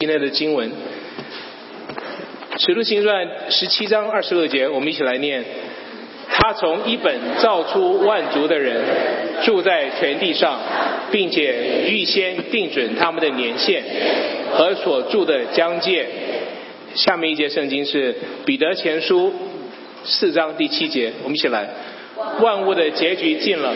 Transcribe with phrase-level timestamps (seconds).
[0.00, 0.70] 今天的经文，
[2.58, 5.44] 《使徒行传》十七章二十二节，我们一起来念：
[6.28, 8.82] 他从一本造出万族的人，
[9.44, 10.58] 住在全地上，
[11.12, 13.84] 并且预先定准他们的年限
[14.50, 16.04] 和所住的疆界。
[16.96, 18.12] 下面一节圣经是
[18.44, 19.28] 《彼得前书》
[20.04, 21.70] 四章第七节，我们一起来。
[22.40, 23.72] 万物的结局近了，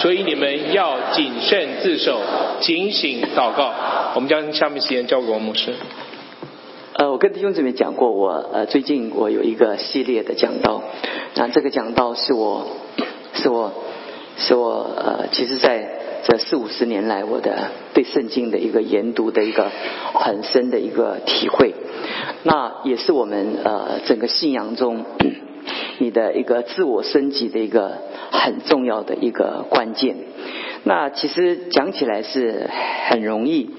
[0.00, 2.20] 所以你们要谨慎自守，
[2.60, 3.72] 警醒祷告。
[4.14, 5.74] 我们将下面时间交给王牧师。
[6.94, 10.82] 呃，我跟弟兄姊妹讲过，我呃最近我有一个系列的讲道，
[11.34, 12.66] 那这个讲道是我
[13.34, 13.72] 是我
[14.36, 15.88] 是我呃，其实在
[16.24, 19.70] 这四五十年来，我的对圣经的一个研读的一个
[20.14, 21.74] 很深的一个体会，
[22.42, 25.04] 那也是我们呃整个信仰中。
[25.98, 27.98] 你的一个自我升级的一个
[28.30, 30.16] 很重要的一个关键。
[30.84, 32.70] 那其实讲起来是
[33.08, 33.70] 很容易。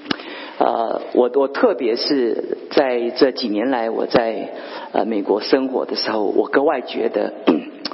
[0.58, 4.50] 呃，我我特别是在这几年来我在
[4.92, 7.32] 呃美国生活的时候，我格外觉得，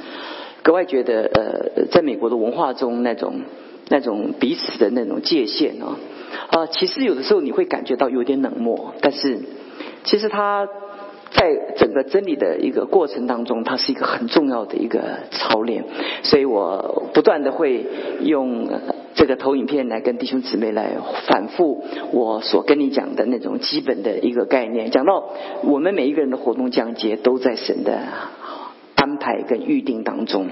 [0.63, 3.41] 格外觉得呃，在美国的文化中那种
[3.89, 5.99] 那种彼此的那种界限啊，
[6.51, 9.41] 啊，其实有的时候你会感觉到有点冷漠，但是
[10.05, 10.69] 其实他。
[11.31, 15.85] 在整个真理的一个过程当中，它是一个很重要的一个操练，
[16.23, 17.85] 所以我不断的会
[18.23, 18.67] 用
[19.15, 24.91] 这个投影片来跟弟兄姊妹来反复我所跟你讲的那种基本的一个概念。
[24.91, 25.29] 讲到
[25.65, 28.01] 我们每一个人的活动讲解都在神的
[28.95, 30.47] 安排跟预定当中，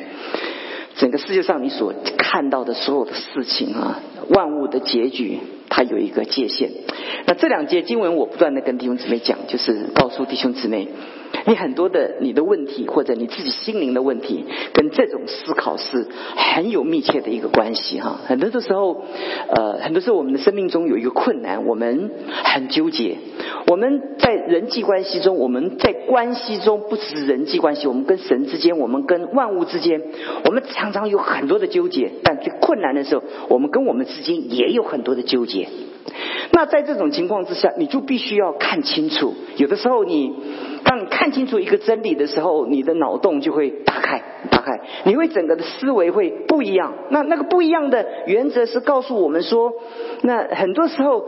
[0.97, 5.39] 整个世界上你所看到的所有的事情啊，万物的结局。
[5.69, 6.71] 它有一个界限。
[7.27, 10.89] 那这两节经文，我不断的跟弟兄姊妹讲，就是告诉弟兄姊妹，
[11.47, 18.21] 你很多的你的问题，或者你自己心灵的问题，跟这种思考是很有密切的一个关系哈。
[18.27, 19.03] 很多的时候，
[19.49, 22.11] 呃，很多时候我们的生命中有一个困难，我们
[22.45, 23.17] 很纠结。
[23.67, 30.01] 我们在人际关系中，我们在关系中，不只是人际关系，我们跟神之间，我们跟万物之间，
[30.45, 32.13] 我们常常有很多的纠结。
[32.23, 35.56] 但最困难的时候，我们跟我们之间也有很多的纠结。
[36.53, 39.35] 那在这种情况之下，你就必须要看清楚。
[39.57, 40.33] 有的时候，你
[40.85, 46.95] 当你看清楚一个真理的时候，你的脑洞就会打开，打开，你会整个的思维会不一样。
[47.11, 49.73] 那那个不一样的原则是告诉我们说，
[50.23, 51.27] 那很多时候，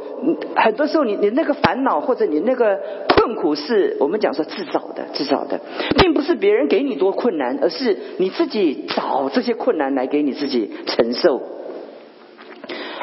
[0.56, 5.60] 很多时候，你你那个烦恼或者你那个困苦，是我们讲说自找的，自找的，
[5.98, 11.42] 并不是别人给你多困难，而是你自己找这些困难来给你自己承受。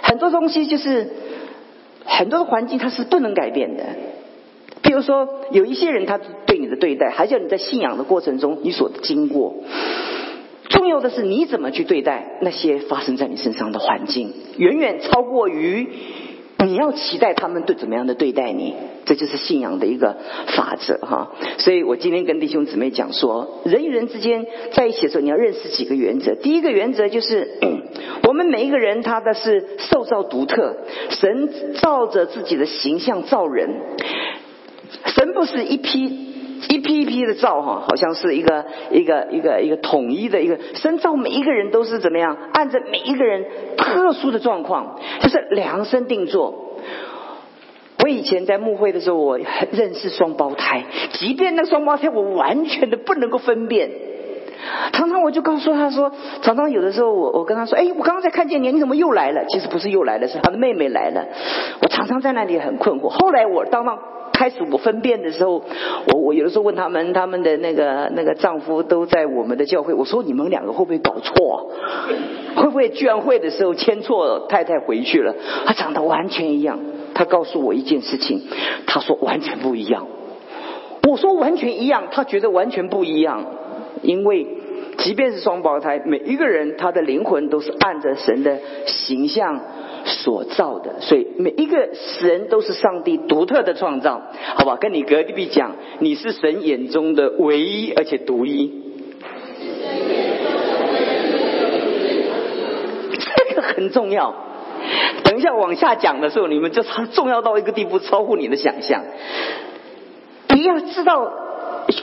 [0.08, 1.10] 很多东西就是
[2.06, 3.84] 很多的环境，它是不能改变的。
[4.84, 9.56] 比如说，有一些人他对你的对待，还叫你在信仰的过程中你所经过。
[10.70, 15.90] 重要的是你怎么去对待那些发生在你身上的环境，远远超过于。
[16.64, 18.74] 你要期待他们对怎么样的对待你，
[19.06, 20.18] 这就是信仰的一个
[20.56, 21.32] 法则哈。
[21.60, 26.34] 所以我今天跟弟兄姊妹讲说，人与人之间在一起的时候，你要认识几个原则。
[26.36, 27.60] 第一个原则就是，
[28.24, 30.78] 我们每一个人他的是塑造独特，
[31.10, 33.70] 神照着自己的形象造人，
[35.06, 36.35] 神不是一批。
[36.70, 42.38] 一批一批的造哈，好像是一个一个一个一个统一的一个深造每一个人都是怎么样？
[42.54, 43.46] 按着每一个人
[43.78, 46.80] 特殊的状况，就是量身定做。
[48.04, 49.40] 我以前在牧会的时候，我
[49.72, 50.84] 认识双胞胎，
[51.14, 53.90] 即便那双胞胎我完全的不能够分辨，
[54.94, 56.12] 常常我就告诉他说，
[56.42, 59.46] 常常有的时候我我跟他说，哎，我刚刚才看见你，你怎么又来了？
[59.50, 61.26] 其实不是又来了，是他的妹妹来了。
[61.82, 63.10] 我常常在那里很困惑。
[63.10, 64.00] 后来我当到。
[64.38, 65.64] 开始我分辨的时候，
[66.12, 71.72] 我我有的时候问他们，他们的那个那个丈夫都在我们的教会，我说你们两个会不会搞错？
[72.56, 75.34] 啊会不会聚会的时候牵错太太回去了？
[75.66, 76.80] 他长得完全一样。
[77.14, 78.42] 他告诉我一件事情，
[78.88, 80.06] 他说完全不一样。
[81.08, 83.46] 我说完全一样，他觉得完全不一样，
[84.02, 84.46] 因为
[84.98, 89.62] 即便是双胞胎，每一个人他的灵魂都是按着神的形象。
[90.26, 94.24] 所造的，所以每一个神都是上帝独特的创造，
[94.56, 94.76] 好吧？
[94.76, 98.72] 跟你隔壁讲，你是神眼中的唯一而且独一，
[103.20, 104.34] 这个很重要。
[105.24, 106.82] 等一下往下讲的时候，你们就
[107.14, 109.04] 重要到一个地步，超乎你的想象。
[110.50, 111.32] 你要知道，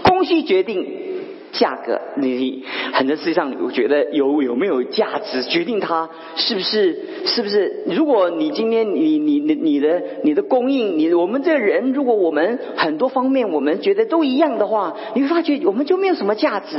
[0.05, 1.12] 供需决定。
[1.52, 7.84] 价格，你很多实际上，我觉得有有没有价值，决定它是不是是不是。
[7.87, 16.78] 如果你今天你你你你的你的供应，你我们这人，如果我们很多方面我们觉得都一样的话，你会发觉我们就没有什么价值。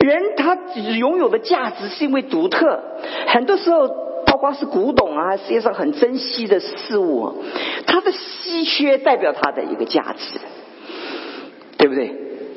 [0.00, 0.58] 人他
[0.98, 2.82] 拥有的价值是因为独特，
[3.28, 4.02] 很多时候。
[4.24, 7.44] 包括是古董啊，世界上很珍惜的事物，
[7.86, 10.40] 它的稀缺代表它的一个价值，
[11.76, 12.10] 对不对？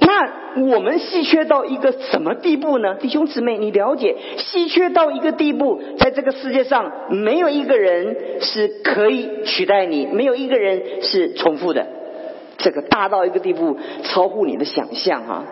[0.06, 2.96] 那我们稀缺到一个什么地步呢？
[2.96, 11.88] 弟兄姊妹，你了解稀缺到一个地步，在这个世界上没有一个人是可以取代你，没有一个人是重复的。
[12.58, 15.44] 这个大到一个地步，超乎你的想象哈。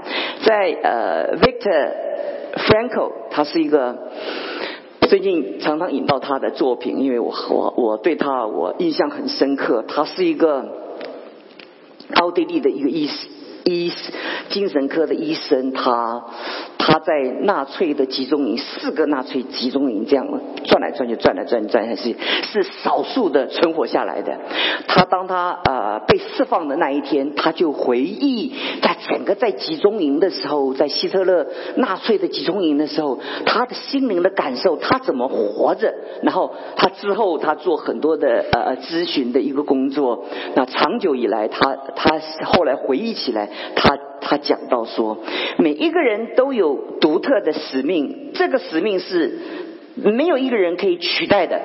[0.44, 1.92] 在呃，Victor
[2.56, 4.10] Frankl，他是一个
[5.02, 9.84] 最近常常引到他的作品，因为我我我对他我印象很深刻。
[9.88, 10.66] 他是一个
[12.16, 13.08] 奥地利的一个医
[13.66, 13.92] 医
[14.50, 16.24] 精神科的医生，他。
[16.86, 20.28] 他在纳粹的集中营，四个纳粹集中营这样
[20.66, 22.14] 转来转去，转来转去，转还是
[22.52, 24.38] 是少数的存活下来的。
[24.90, 31.48] 他当他呃被释放的那一天，他就回忆在整个在集中营的时候，在希特勒
[31.78, 35.94] 纳粹的集中营的时候，他的心灵的感受，他怎么活着。
[36.22, 40.26] 然后他之后他做很多的呃咨询的一个工作。
[40.54, 43.98] 那长久以来，他他后来回忆起来，他。
[44.34, 45.20] 他讲到说，
[45.60, 49.38] 每一个人都有独特的使命，这个使命是
[49.96, 51.62] 没有一个人可以取代的。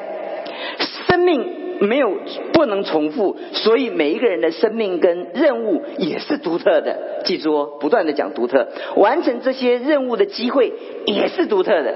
[1.06, 2.12] 生命没有
[2.53, 7.23] 不能重复，所以每一个人的生命跟任务也是独特的。
[7.25, 10.71] 记住哦，不断的讲独特，完成这些任务的机会
[11.06, 11.94] 也是独特的。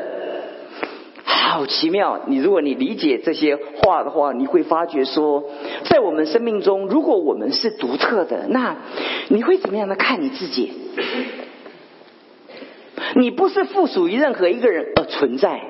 [1.35, 2.21] 好奇妙！
[2.27, 5.45] 你如果你理解这些话的话，你会发觉说，
[5.85, 8.77] 在我们生命中，如果我们是独特的，那
[9.29, 10.73] 你会怎么样的看你自己？
[13.17, 15.61] 你不是附属于任何一个人而存在。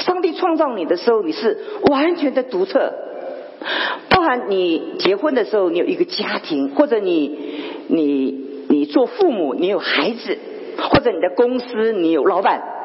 [0.00, 1.58] 上帝创造你的时候，你是
[1.90, 2.92] 完全的独特。
[4.08, 7.38] 包含你结婚的时候，你有一个家庭，或者你
[7.88, 10.38] 你你做父母，你有孩子，
[10.78, 12.77] 或者你的公司，你有老板。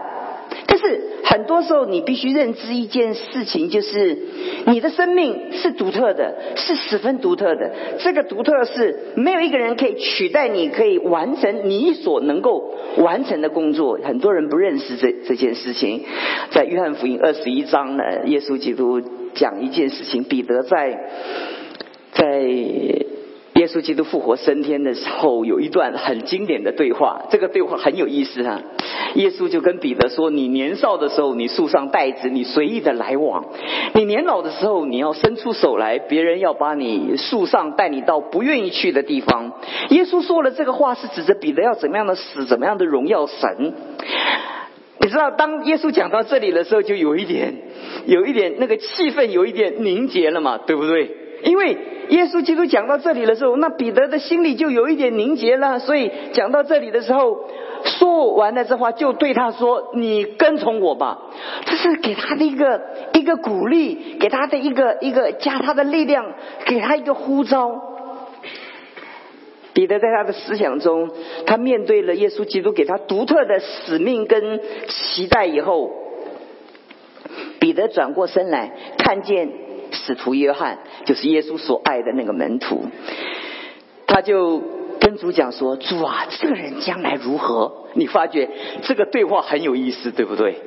[0.67, 4.17] 但是很多时候，你必须认知一件事情，就是
[4.67, 7.71] 你的生命是独特的，是十分独特的。
[7.99, 13.99] 这个独特是没有一个人可以取代，你可以完成你所能够完成的工作。
[14.03, 16.03] 很多人不认识这这件事情。
[16.51, 19.01] 在约翰福音二十一章呢，耶稣基督
[19.35, 20.97] 讲一件事情，彼得在
[22.13, 23.02] 在。
[23.63, 27.27] 耶稣基督复活升天的时候，有一段很经典的对话。
[27.31, 28.61] 这个对话很有意思啊。
[29.15, 33.45] 耶稣就跟彼得说：“你年少的时候，你束上带子，你随意的来往；
[33.93, 39.53] 你年老的时候，你要伸出手来，别人要把你束上，带你到不愿意去的地方。”
[39.91, 43.73] 耶稣说了这个话，是指着彼得要怎么样的死，怎么样的荣耀神。
[44.99, 47.53] 你知道，当耶稣讲到这里的时候，就有一点，
[48.07, 51.22] 有一点那个气氛，有一点凝结了嘛，对不对？
[51.43, 51.77] 因为
[52.09, 55.79] 耶稣基督讲到这里的时候，那彼得的心里就有一点凝结了。
[55.79, 57.49] 所以讲到这里的时候，
[57.83, 61.19] 说完了这话，就对他说：“你跟从我吧。”
[61.65, 62.81] 这是给他的一个
[63.13, 66.33] 一个鼓励，给他的一个一个加他的力量，
[66.65, 67.89] 给他一个呼召。
[69.73, 71.09] 彼得在他的思想中，
[71.45, 75.89] 他面对了耶稣基督给他独特的使命跟期待以后，
[77.59, 79.62] 彼得转过身来看见。
[79.93, 82.87] 使徒约翰就是耶稣所爱的那个门徒，
[84.07, 84.61] 他就
[84.99, 88.49] 跟主讲说：“主啊，这个人将来如何？”你发觉
[88.81, 90.61] 这个对话很有意思，对不对？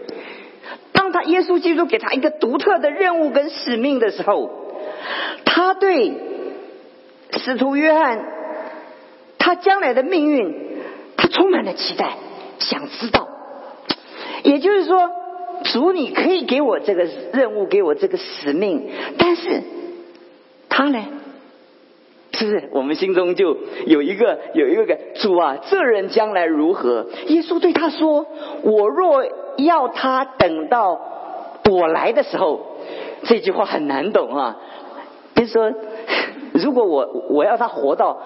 [0.92, 4.50] 当他耶稣基督给他一个独特的任务跟使命的时候，
[5.44, 6.12] 他对
[7.32, 8.24] 使徒约翰
[9.38, 10.54] 他将来的命运，
[11.16, 12.16] 他充满了期待，
[12.58, 13.28] 想知道。
[14.44, 15.25] 也就是说。
[15.64, 19.62] 主，你可以给我这个任务，给我这个使命，但是
[20.68, 21.04] 他呢？
[22.32, 25.56] 是不是我们心中就有一个有一个个主啊？
[25.70, 27.06] 这人将来如何？
[27.28, 28.26] 耶稣对他说
[28.62, 29.24] ：“我若
[29.56, 31.00] 要他等到
[31.70, 32.60] 我来的时候，
[33.22, 34.58] 这句话很难懂啊。
[35.34, 35.72] 就是说，
[36.52, 38.20] 如果我我要他活到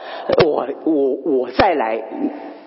[0.44, 2.02] 我我我再来。”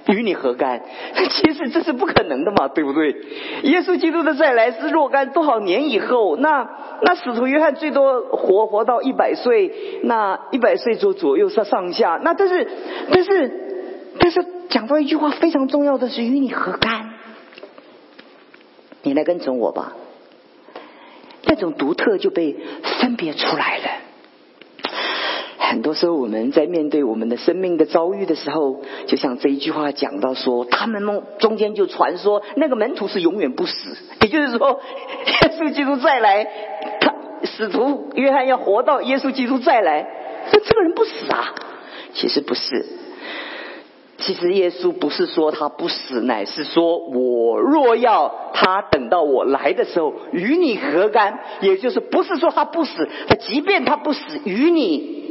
[0.08, 0.82] 与你何干？
[1.30, 3.16] 其实这是不可能的嘛，对不对？
[3.64, 6.36] 耶稣基督的再来是若干多少年以后？
[6.38, 6.70] 那
[7.02, 12.20] 那使徒约翰最多活活到一百岁，那一百岁左左右上上下。
[12.24, 12.68] 那但是
[13.12, 13.52] 但是
[14.20, 17.12] 但是讲到一句话非常重要的是与你何干？
[19.04, 19.94] 你来跟从我吧，
[21.46, 22.56] 那种独特就被
[23.00, 24.03] 分别出来了。
[25.70, 34.82] 很多时候，我们在面对我们的生命的遭遇的时候，就像这一句话讲到说，他们中间就传说那个门徒是永远不死， 也就是说，
[35.26, 36.48] 耶稣基督再来，
[37.00, 40.06] 他使徒约翰要活到耶稣基督再来，
[40.52, 41.56] 那这个人不死啊？
[42.14, 42.86] 其实不是，
[44.18, 51.40] 其实耶稣不是说他不死，乃是说我若要他等到我来的时候与你何干？
[51.62, 55.23] 也就是不是说他不死，他即便他不死与你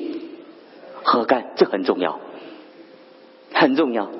[1.02, 1.52] 何干？
[1.56, 2.20] 这很重要，
[3.52, 4.10] 很重要。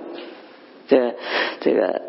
[0.89, 1.15] 这
[1.61, 2.03] 这个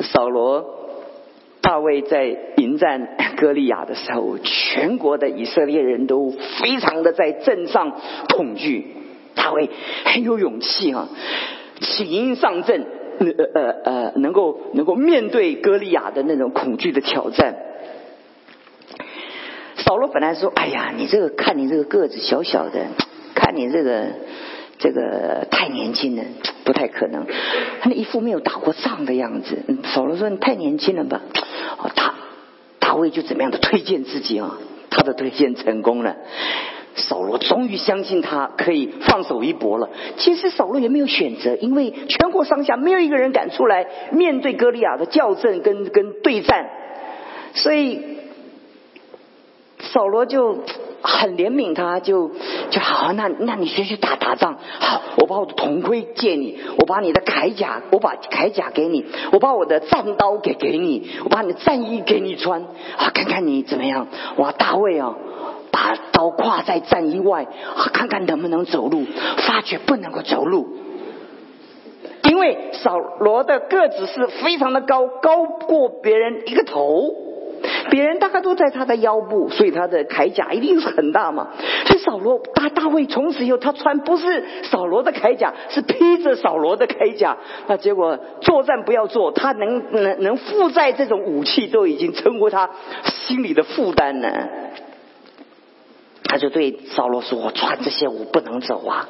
[0.00, 0.80] 扫罗。
[1.60, 2.26] 大卫在
[2.58, 7.98] 迎战歌利亚的时候，全国的以色列人都非常的在阵上
[8.36, 8.86] 恐惧。
[9.34, 9.70] 大卫
[10.04, 11.08] 很有勇气啊，
[11.80, 12.84] 起营上阵，
[13.18, 17.56] 呃呃呃，能够能够面对歌利亚的那种恐惧的挑战。
[19.84, 22.86] 扫罗本来说：“哎呀，你这个看你这个个子小小的，
[23.34, 24.06] 看你这个。”
[24.76, 26.24] 这个太年轻了，
[26.64, 27.24] 不太可能。
[27.80, 29.56] 他那一副没有打过仗的样子。
[29.84, 31.22] 扫罗说：“你太年轻了吧？”
[31.78, 32.12] 哦，他
[32.80, 34.58] 大卫就怎么样的推荐自己啊？
[34.90, 36.16] 他的推荐成功了。
[36.96, 39.90] 扫罗终于相信他可以放手一搏了。
[40.16, 46.68] 其实扫罗也没有选择，因为全国上下没有一个人敢出来面对歌利亚的校正跟跟对战，
[47.54, 48.18] 所以
[49.92, 50.58] 扫罗就。
[51.06, 52.30] 很怜悯他，就
[52.70, 54.56] 就好，那那你先去打打仗。
[54.80, 62.62] 好，我把我的铜盔借你，我把你的铠甲，我把铠甲给你，我把我的战刀给给你，我把你的战衣给你穿。
[62.96, 64.06] 啊，看看你怎么样？
[64.38, 65.14] 哇，大卫啊，
[65.70, 67.46] 把刀挎在战衣外，
[67.92, 69.04] 看看能不能走路。
[69.46, 70.78] 发觉不能够走路，
[72.30, 77.23] 因为扫罗的个子是非常的高，高过别人一个头。
[77.94, 81.50] 别人大概都在他的腰部，所以他的铠甲一定是很大嘛。
[81.86, 87.36] 所以扫罗大大卫从此以后，他穿不是扫罗的铠甲，是披着扫罗的铠甲。
[87.68, 92.68] 那结果作战不要做，他能能能负载这种武器，都已经成为他
[93.04, 94.28] 心里的负担呢。
[96.24, 99.08] 他就对扫罗说：“我穿这些我不能走啊。”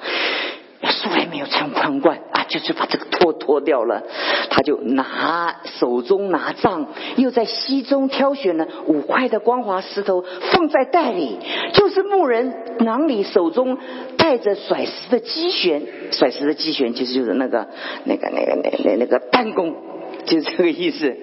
[1.04, 4.02] 书还没有穿宽冠啊，就是把这个脱脱掉了。
[4.50, 11.38] 他就拿手中拿杖，又在溪中挑选了五块的光滑石头，放在袋里，
[11.72, 13.78] 就是牧人囊里手中
[14.16, 15.82] 带着甩石的机旋，
[16.12, 17.68] 甩石的机旋其实就是那个
[18.04, 19.74] 那个那个那那那个弹弓，
[20.26, 21.16] 就这个意思。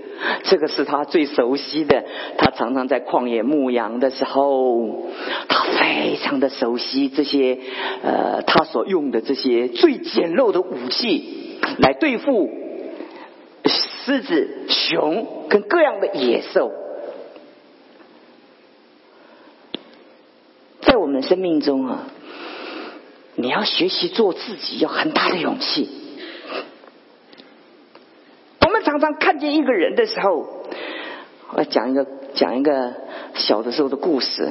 [0.44, 2.04] 这个是他最熟悉的，
[2.38, 5.10] 他常常在旷野牧羊的时候，
[5.48, 7.58] 他非常的熟悉这些
[8.04, 12.52] 呃，他所用的这些最简陋的武器来对付
[13.66, 16.72] 狮子、熊跟各样的野兽。
[20.82, 22.08] 在我们生命中啊，
[23.34, 25.90] 你要学习做自己，要很大的勇气。
[28.92, 30.66] 常常看见一个人的时候，
[31.54, 32.94] 我讲一个讲一个
[33.36, 34.50] 小的时候的故事。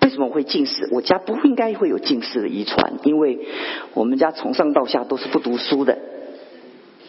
[0.00, 0.88] 为什么会近视？
[0.92, 3.48] 我家不应该会有近视的遗传，因为
[3.94, 5.98] 我们家从上到下都是不读书的。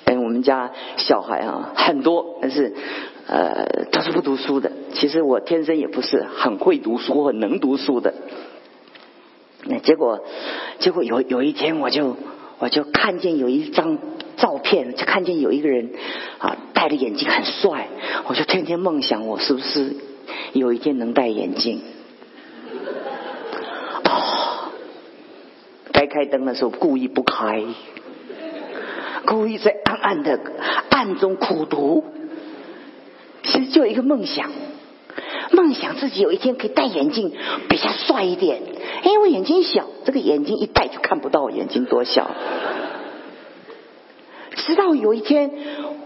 [0.05, 2.73] 哎，我们家小孩啊很多，但是
[3.27, 4.71] 呃都是不读书的。
[4.93, 8.11] 其实我天生也不是很会读书、很能读书的。
[9.65, 10.23] 那结果
[10.79, 12.17] 结果有有一天，我就
[12.57, 13.99] 我就看见有一张。
[14.43, 15.91] 照片就看见有一个人
[16.37, 17.87] 啊戴着眼镜很帅，
[18.27, 19.95] 我就天天梦想我是不是
[20.51, 21.79] 有一天能戴眼镜。
[24.03, 24.71] 哦，
[25.93, 27.63] 该开灯的时候故意不开，
[29.25, 30.37] 故意在暗暗的
[30.89, 32.03] 暗中苦读。
[33.43, 34.51] 其实就一个梦想，
[35.51, 37.31] 梦想自己有一天可以戴眼镜
[37.69, 38.61] 比较帅一点。
[39.05, 42.29] 因为眼睛小，这个眼睛一戴就看不到我眼睛多小。
[44.55, 45.51] 直到有一天，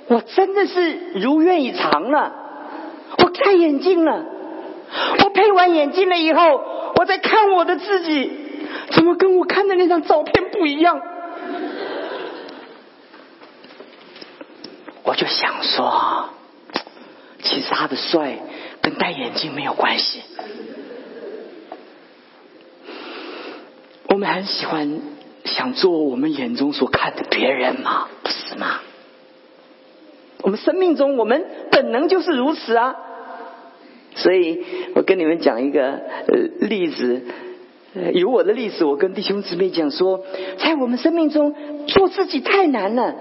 [0.07, 2.33] 我真的是如愿以偿了，
[3.17, 4.25] 我戴眼镜了。
[5.23, 6.63] 我配完眼镜了以后，
[6.95, 8.31] 我在看我的自己，
[8.91, 11.01] 怎么跟我看的那张照片不一样？
[15.03, 16.29] 我就想说，
[17.43, 18.37] 其实他的帅
[18.81, 20.21] 跟戴眼镜没有关系。
[24.09, 25.01] 我们很喜欢
[25.43, 28.07] 想做我们眼中所看的别人嘛。
[28.57, 28.81] 嘛？
[30.41, 32.95] 我们生命中，我们本能就是如此啊。
[34.15, 34.63] 所以
[34.95, 35.93] 我跟你们讲一个
[36.27, 37.21] 呃例子。
[38.13, 40.23] 有我的例子，我跟弟兄姊妹讲说，
[40.59, 41.55] 在我们生命中
[41.87, 43.15] 做自己太难了。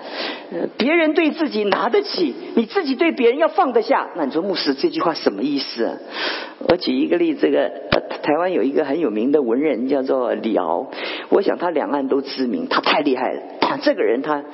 [0.77, 4.11] 别人对自己拿得起，你自己对别人要放得下。
[4.17, 5.85] 那你说牧师这句话什么意思？
[5.85, 5.97] 啊？
[6.69, 7.71] 我举一个例子，这个
[8.23, 10.91] 台湾有一个很有名的文人叫做李敖，
[11.31, 13.41] 我想他两岸都知名，他太厉害了。
[13.83, 14.45] 这个人他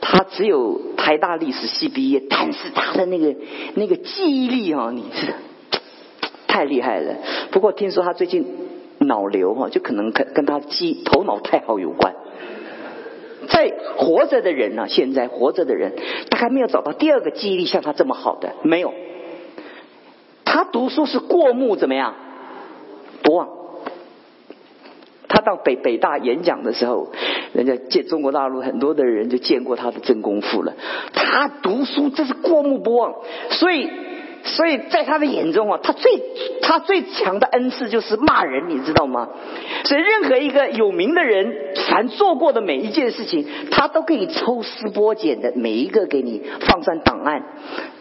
[0.00, 3.34] 他只有台大历史系毕业，但是他的那个
[3.74, 5.34] 那个记忆力啊，你是
[6.46, 7.16] 太厉害了。
[7.50, 8.46] 不过听说他最近。
[9.06, 12.14] 脑瘤哈，就可能跟跟他记头脑太好有关。
[13.48, 15.92] 在活着的人呢，现在活着的人，
[16.30, 18.92] 他还没有找到第二个记忆力像他这么好的，没有。
[20.44, 22.14] 他读书是过目怎么样？
[23.22, 23.48] 不忘。
[25.28, 27.12] 他到北北大演讲的时候，
[27.52, 30.74] 人家见中国大陆很多的人就见过他的真功夫了。
[31.12, 33.14] 他读书这是过目不忘，
[33.50, 33.88] 所以。
[34.46, 36.22] 所以在他的眼中啊，他最
[36.62, 39.28] 他最强的恩赐就是骂人，你知道吗？
[39.84, 47.42] 所以任何一个有名的人，凡做过的每一件事情，他都可以抽丝剥茧的每一个给你放上档案。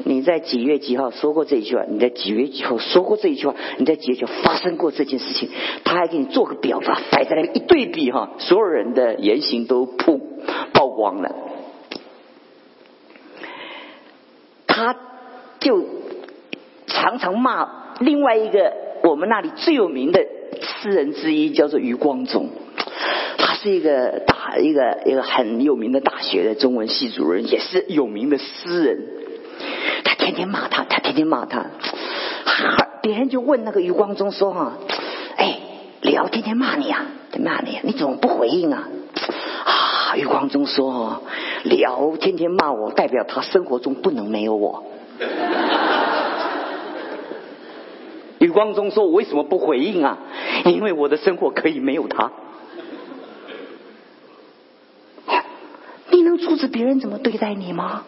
[0.04, 1.84] 你在几月几号说过这一句话？
[1.90, 3.56] 你在几月几号说过这一句话？
[3.78, 5.50] 你在几月几号发生过这件事情？
[5.84, 10.20] 他还给你做个表，把摆在那一对比哈，所有人的言行都曝
[10.74, 11.36] 曝光了。
[14.68, 14.96] 他
[15.60, 16.04] 就。
[17.05, 17.69] 常常骂
[18.00, 20.25] 另外一个我们那里最有名的
[20.59, 22.50] 诗人之一，叫做余光中。
[23.38, 29.03] 他是一个大一个一个很有名的大学的中文系主任，也是有名的诗人。
[30.03, 31.67] 他天天骂他，他天天骂他。
[33.03, 34.74] 别人就问那个余光中说：“哈，
[35.35, 35.59] 哎，
[36.01, 37.05] 李敖天天骂你啊，
[37.38, 38.89] 骂你，你怎么不回应啊？”
[39.63, 41.21] 啊，余光中说
[41.65, 44.83] ：“聊天天骂我，代表他生活中不能没有我。”
[48.46, 50.20] 余光中说：“我为什么不回应啊？
[50.66, 52.32] 因为我的生活可以没有他。
[56.12, 58.04] 你能阻止别人怎么对待你吗？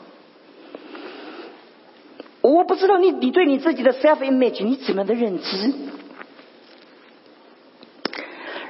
[2.42, 5.74] 我不知道你，你对你自己的 self image 你怎么的认知？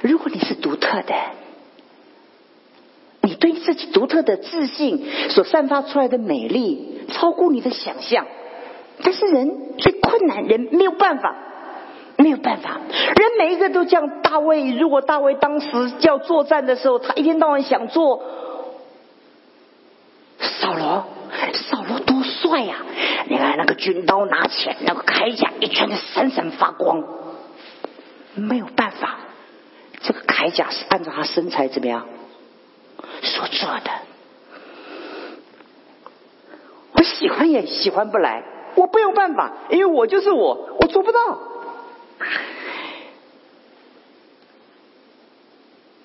[0.00, 1.14] 如果你是独特的，
[3.20, 8.26] 你对自己独特的自信所散发出来的美丽，超过你的想象。
[9.02, 11.36] 但是人最困难，人没有办法。”
[12.20, 14.72] 没有办法，人每一个都像大卫。
[14.72, 15.68] 如果大卫当时
[16.00, 18.24] 要作战的时候，他一天到晚想做
[20.40, 21.06] 扫罗，
[21.54, 22.74] 扫罗多帅呀！
[23.28, 27.04] 你看那个军刀拿起来，那个铠甲一圈的闪闪发光。
[28.34, 29.18] 没有办法，
[30.00, 32.04] 这个铠甲是按照他身材怎么样
[33.22, 33.90] 所做的。
[36.94, 38.42] 我喜欢也喜欢不来，
[38.74, 41.20] 我没有办法，因为我就是我，我做不到。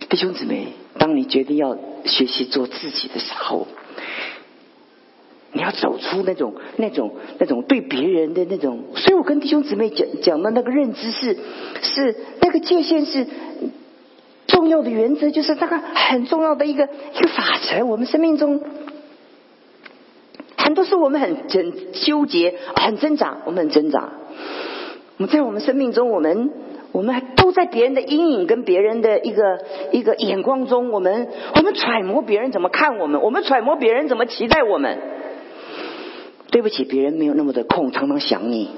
[0.09, 3.67] 弟兄姊妹，当你决定要学习做自己的时候，
[5.51, 8.83] 你要走出那种、那种、那种对别人的那种。
[8.95, 11.37] 所以我跟弟兄姊妹讲讲的那个认知是，
[11.81, 13.25] 是那个界限是
[14.45, 17.83] 重要的原则，就是那个很重要的一个一个法则。
[17.83, 18.61] 我们生命中
[20.57, 24.11] 很多时候我们很很纠结、很挣扎，我们很挣扎。
[25.17, 26.51] 我们在我们生命中，我们。
[26.93, 34.99] 我们还都在别人的阴影跟别人的一个一个眼光中，我们我们揣摩别人怎么看我们，我们揣摩别人怎么期待我们。
[36.51, 38.69] 对不起，别人没有那么的空，常常想你。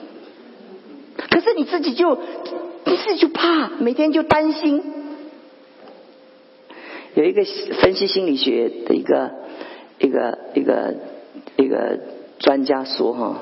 [1.18, 2.18] 可是你自己就
[2.86, 4.82] 你自己就怕，每天就担心。
[7.16, 7.44] 有一个
[7.82, 9.32] 分析心理学的一个
[10.00, 10.96] 一个一个
[11.58, 12.00] 一个
[12.40, 13.42] 专家说哈。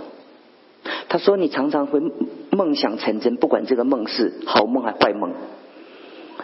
[1.13, 2.02] 他说：“你常常会
[2.49, 5.32] 梦想成真，不管这个梦是好梦还坏梦，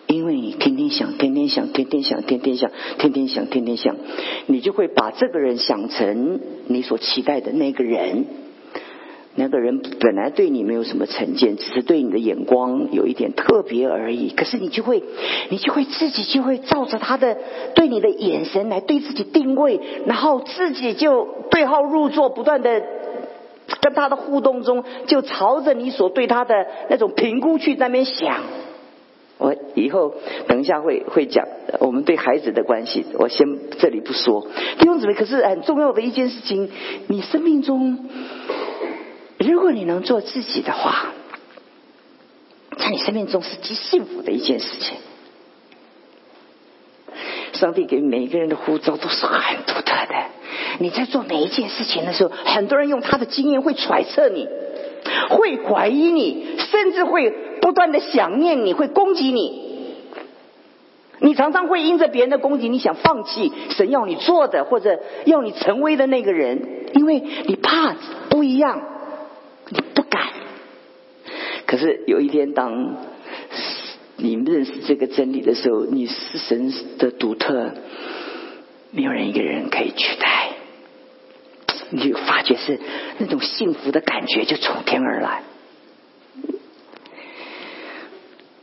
[0.06, 3.96] 因为你天天想，天天想，天天想，天天想，天天想，天天想，
[4.46, 8.28] 你就会把这个人想成你所期待的那个人。
[9.34, 14.30] 那个人本来对你没有什么成见，只是对你的眼光有一点特别而已。
[14.30, 15.02] 可是你就会，
[15.50, 17.36] 你就会自己就会照着他的
[17.74, 22.84] 对你的眼神来对自己定位，然后自己就对号入座，不断的。”
[23.82, 28.42] 跟他的互动中，就朝着你所对他的那种评估去那边想。
[29.38, 30.16] 我以后
[30.48, 31.48] 等一下会会讲
[31.80, 33.48] 我们对孩子的关系，我先
[33.80, 34.46] 这里不说。
[34.78, 36.70] 弟兄姊妹，可是很重要的一件事情，
[37.08, 38.10] 你生命中，
[39.38, 41.14] 如果你能做自己的话，
[42.78, 44.98] 在你生命中是极幸福的一件事情。
[47.60, 50.16] 上帝给每一个人的呼召都是很独特的。
[50.80, 54.48] 你在做每一件事情的时候，很多人用他的经验会揣测你，
[55.30, 57.30] 会怀疑你，甚至会
[57.62, 59.68] 不断的想念你，会攻击你。
[61.22, 67.94] 你常常会因着别人的攻击，你想放弃神要你做的或者要你成为的那个人，因为你怕
[68.30, 68.82] 不一样，
[69.68, 70.30] 你不敢。
[71.66, 72.96] 可是有一天，当
[74.22, 77.74] 你认识这个真理的时候，你是神的独特，
[78.92, 80.50] 没有人一个人可以取代。
[81.92, 82.80] 你就发觉是
[83.18, 85.42] 那种幸福的感觉就从天而来，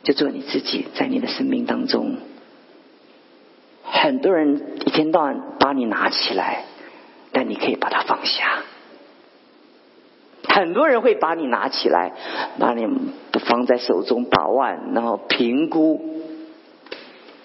[0.04, 2.18] 就做你自己，在你的生命当中，
[3.82, 6.66] 很多人一天到晚把你拿起来，
[7.32, 8.62] 但你可以把它放下。
[10.48, 12.12] 很多人会把你拿起来，
[12.58, 12.86] 把你
[13.44, 16.22] 放在手中把玩，然后评估，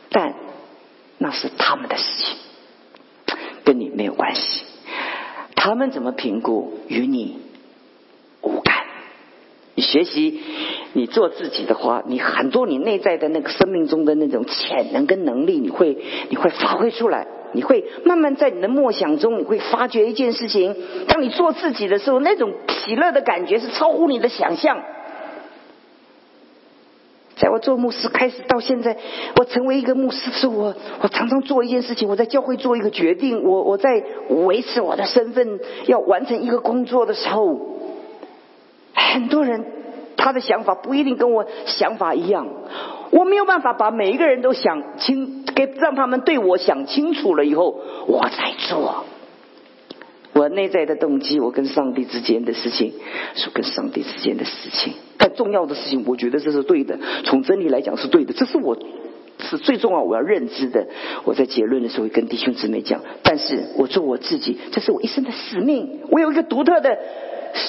[0.10, 0.34] 但
[1.18, 2.36] 那是他们的事情，
[3.64, 4.66] 跟你没有关系。
[5.56, 7.40] 他们怎么评估，与你
[8.42, 8.78] 无感。
[9.76, 10.42] 你学习，
[10.94, 15.98] 你做自己的话，你很多你内在的那个生命中的那种潜能跟能力，你会
[16.30, 17.28] 你会发挥出来。
[17.54, 20.76] 你会慢慢在你的默想中，你会发觉一件事情：
[21.08, 24.82] 当你做自己的时候，那种喜乐的感觉是超乎你的想象。
[27.36, 28.96] 在我做牧师开始到现在，
[29.36, 37.58] 我成为一个牧师的时候，我我常常做一件事情，我在教会做一个决定，我我在维持我的身份，要完成一个工作的时候，
[38.94, 39.66] 很多人
[40.18, 42.48] 他的想法不一定跟我想法一样，
[43.10, 49.06] 我没有办法把每一个人都想清，给让他们对我想清楚了以后，我再做。
[50.34, 52.94] 我内在的动机，我跟上帝之间的事情，
[53.36, 54.94] 是跟上帝之间的事情。
[55.18, 56.98] 但重要的事情，我觉得这是对的。
[57.26, 58.78] 从真理来讲是对的，这是我
[59.40, 60.88] 是最重要我要认知的。
[61.26, 66.00] 我在结论的时候会跟弟兄姊妹讲，但是我做我自己，这是我一生的使命。
[66.10, 66.98] 我有一个独特的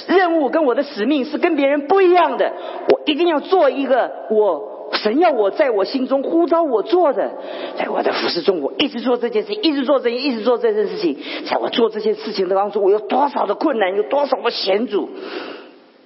[0.06, 2.52] 任务，跟我的使命是跟别人不一样的。
[2.90, 4.71] 我一定要做一个我。
[4.92, 7.32] 神要我在我心中呼召我做的，
[7.78, 11.16] 在我的服饰中，我一直做这件事，一直做这件，一直做这件事情。
[11.48, 15.08] 在我做这件事情的当中，我有多少的困难，有多少的险阻？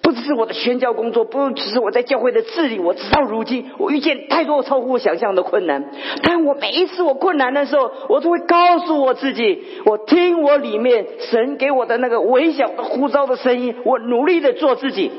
[0.02, 2.78] 不只是我的宣教工作，不只是我在教会的治理。
[2.78, 5.84] 我直到如今，我遇见太多超乎我想象的困难。
[6.22, 15.10] 但我每一次我困难的时候，我都会告诉我自己：我听我里面神给我的那个微小的呼召的声音，我努力的做自己。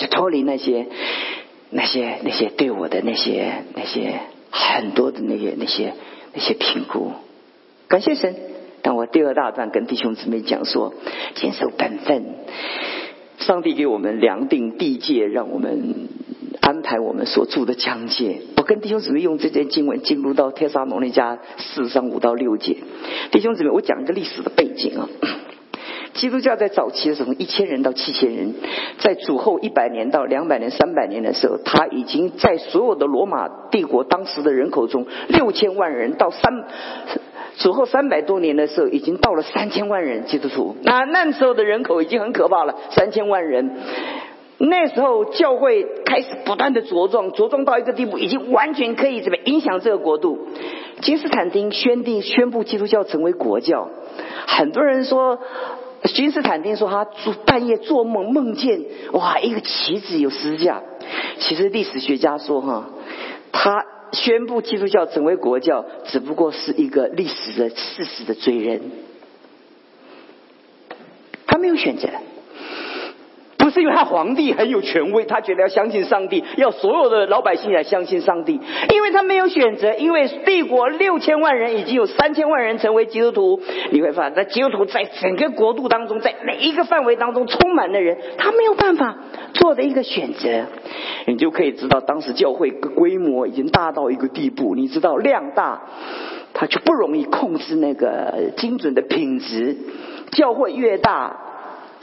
[0.00, 0.86] 就脱离那些、
[1.68, 4.18] 那些、那些对我的那些、那些
[4.50, 5.92] 很多的那些、那些、
[6.32, 7.12] 那些评估。
[7.86, 8.34] 感谢神，
[8.82, 10.94] 当我第二大段跟弟兄姊妹讲说，
[11.34, 12.24] 坚守本分，
[13.38, 16.08] 上帝给我们量定地界，让我们
[16.60, 18.40] 安排我们所住的疆界。
[18.56, 22.76] 我跟弟兄姊妹用这件经文进入到天沙农那家四章五到六节。
[23.32, 25.08] 弟兄姊妹，我讲一个历史的背景啊。
[26.20, 28.52] 基督教在早期的时候，一千人到七千人，
[28.98, 36.42] 在主后一百年到两百年、三百年的时候，他已经在所有的罗马帝国当时的人口中，六千万人到三
[37.56, 40.76] 主后三百多年的时候，已经到了三千万人基督徒。
[40.82, 43.78] 那那时候的人口已经很可怕了，三千万人。
[44.58, 50.38] 那时候教会开始不断的茁壮，茁壮到一个地步，已经完全可以怎么影响这个国度。
[51.00, 53.88] 金斯坦丁宣定宣布基督教成为国教，
[54.46, 55.38] 很多人说。
[56.14, 58.80] 君士坦丁说他做半夜做梦梦见
[59.12, 60.82] 哇一个旗子有十字架，
[61.38, 62.90] 其实历史学家说哈，
[63.52, 68.80] 他宣布基督教成为国教只不过是一个历史的事实的罪人，
[71.46, 72.08] 他没有选择。
[73.70, 78.60] 是因为他皇帝很有权威，他觉得要相信上帝，要所有的老百姓来相信上帝。
[78.92, 89.16] 因为他没有选择，因为帝国六千万人已经有三千万人成为基督徒，你会发现，在基督徒在整个国度当中，在每一个范围当中充满的人，他没有办法
[89.54, 90.66] 做的一个选择。
[91.26, 95.82] 你就可以知道，当时教会规模已经大到一个地步，你知道量大，
[96.54, 99.76] 他就不容易控制那个精准的品质。
[100.32, 101.49] 教会越大。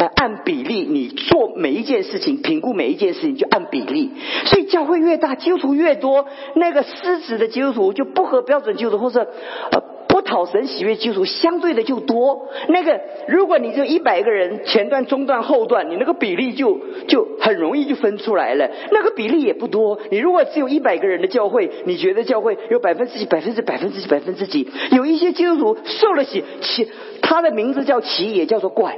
[0.06, 4.12] 按比例，你做每一件事情，评估每一件事情就按比例。
[4.46, 9.28] 所以教会越大，基督徒越多，那个失职的基督徒就不合标准基督徒，或者
[9.72, 12.48] 呃不讨神喜悦基督徒，相对的就多。
[12.70, 18.70] 那个如果你就一百个人，前段、中段、后段，你那个比例就就很容易就分出来了。
[18.92, 20.00] 那个比例也不多。
[20.12, 24.68] 你如果只有一百个人的教会，你觉得教会有百分之几、百分之百分之几、百分之几？
[24.92, 26.88] 有一些基督徒受了洗，其
[27.22, 28.98] 他的名字叫奇，也叫做怪。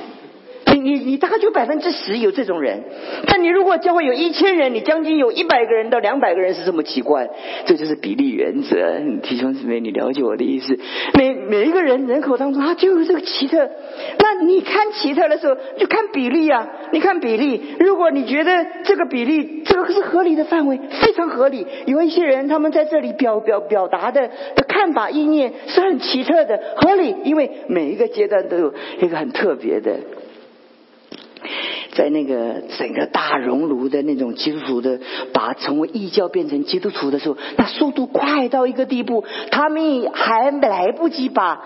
[0.83, 2.83] 你你大概就百分之十有这种人，
[3.27, 7.29] 但你如果教会有一千人，你将近有一百个人到两百个人是这么奇怪，
[7.65, 8.75] 这就是比例原则。
[9.21, 10.77] 弟兄姊妹，你了解我的意思？
[11.17, 13.69] 每每一个人人口当中，他就有这个奇特。
[14.19, 16.67] 那你看奇特的时候，就看比例啊。
[16.91, 21.65] 你看比例，如果你觉得这个比例这个是合理的范围，非常合理。
[21.85, 29.95] 有一些人他们在这里表表表达的的看法意念是很奇特的，合理，因为每一个阶段都有一个很特别的。
[31.93, 34.99] 在那个整个大熔炉的那种基督徒的，
[35.33, 41.61] 把成为异教变成基督徒的时候，那速度快到一个地步，他们还来不及把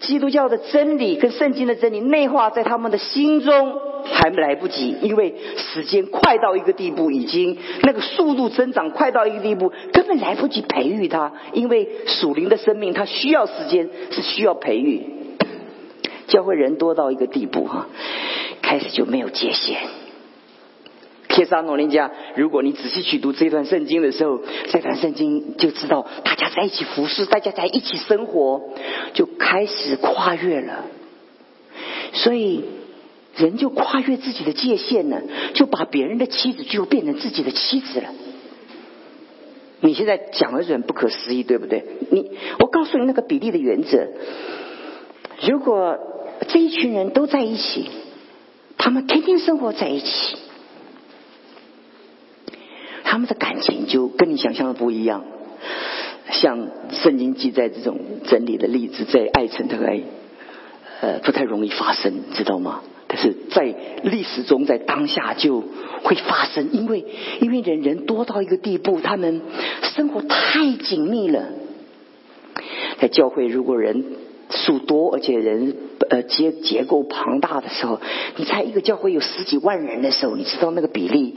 [0.00, 11.32] 基督教的真理跟圣经的真理内化在他们的心中还来不及，因为时间快到一个地步，已经那个速度增长快到一个地步，根本来不及培育他。
[11.52, 15.21] 因为属灵的生命，它需要时间，是需要培育。
[16.28, 17.88] 教会人多到一个地步哈，
[18.62, 19.78] 开始就没有界限。
[21.28, 28.60] 帖撒罗尼迦，如果你仔细去读这段圣经的时候，这段圣经就知道，大家在一起服侍，大家在一起生活，
[29.14, 30.84] 就开始跨越了。
[32.12, 32.64] 所以
[33.34, 35.22] 人就跨越自己的界限了，
[35.54, 38.10] 就把别人的妻子就变成自己的妻子了。
[39.80, 41.82] 你现在讲的很不可思议，对不对？
[42.10, 44.06] 你，我告诉你那个比例的原则：
[45.48, 45.98] 如果
[46.48, 47.88] 这一群人都在一起，
[48.78, 50.36] 他们天天生活在一起。
[53.04, 55.24] 他们的感情就跟你想象的不一样，
[56.30, 60.00] 像圣经记载这种真理的例子，在爱城大概
[61.02, 62.82] 呃不太容易发生，知道吗？
[63.08, 65.62] 但是在历史中，在当下就
[66.02, 67.04] 会发生，因为
[67.42, 69.42] 因为人人多到一个地步，他们
[69.94, 71.50] 生活太紧密了。
[72.98, 74.02] 在教会，如果人
[74.48, 75.76] 数多，而且人
[76.12, 77.98] 呃结结构庞大的时候，
[78.36, 81.34] 你猜一个教会有十几万人的时候，你知道那个比例？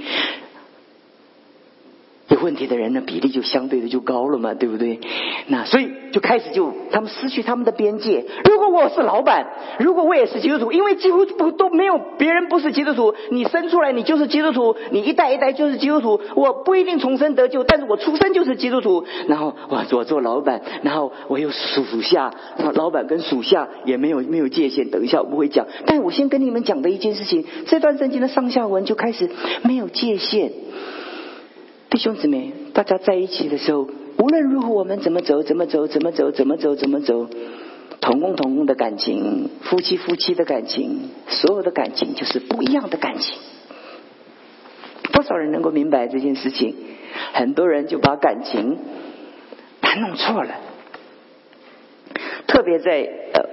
[2.28, 5.00] 有问题的人呢比例就相对的就高了嘛，对不对？
[5.48, 8.26] 那所以就开始就他们失去他们的边界。
[8.50, 9.46] 如果我是老板，
[9.80, 16.20] 如果我也是基督徒，因为几乎不都没有别人不是基督徒，你生出来你就是基督徒，你一代一代就是基督徒。
[16.36, 19.06] 我不一定重生得救，但是我出生就是基督徒。
[19.28, 22.34] 然后我我做老板，然后我有属下，
[22.74, 24.90] 老板跟属下也没有没有界限。
[24.90, 29.30] 等一下我不会讲，但我先跟你们讲的一件事情，这段圣经的上下文就开始
[29.64, 30.52] 没有界限。
[31.96, 37.30] 弟兄姊妹，大家在一起的时候，无论如何，我们怎么走，怎么走，怎么走，怎么走，怎么走，
[38.02, 43.40] 同工同工的感情，夫妻夫妻的感情，所有的感情就是不一样的感情。
[45.14, 46.76] 多少人能够明白这件事情？
[47.32, 48.78] 很多人就把感情
[49.80, 50.54] 他弄错了。
[52.46, 53.46] 特别在呃